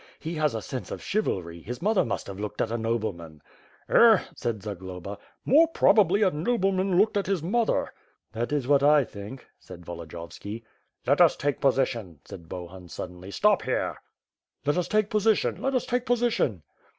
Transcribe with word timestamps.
He 0.17 0.33
has 0.33 0.55
a 0.55 0.63
sense 0.63 0.89
of 0.89 0.99
chivalry; 1.03 1.61
his 1.61 1.79
mother 1.79 2.03
must 2.03 2.25
have 2.25 2.39
looked 2.39 2.59
at 2.59 2.71
a 2.71 2.77
noble 2.79 3.13
man.'* 3.13 3.43
"Eh!" 3.87 4.23
said 4.35 4.63
Zagloba, 4.63 5.19
"more 5.45 5.67
probably 5.67 6.23
a 6.23 6.31
nobleman 6.31 6.97
looked 6.97 7.17
at 7.17 7.27
his 7.27 7.43
mother." 7.43 7.93
"That 8.31 8.51
is 8.51 8.67
what 8.67 8.81
I 8.81 9.03
think," 9.03 9.45
said 9.59 9.85
Volodiyovski. 9.85 10.63
"Let 11.05 11.21
us 11.21 11.35
take 11.35 11.61
position!" 11.61 12.19
said 12.25 12.49
Bohun 12.49 12.87
suddenly, 12.89 13.29
"stop 13.29 13.61
here!" 13.61 14.01
"Let 14.65 14.75
us 14.75 14.87
take 14.87 15.11
position! 15.11 15.61
Let 15.61 15.75
us 15.75 15.85
take 15.85 16.07
position!" 16.07 16.63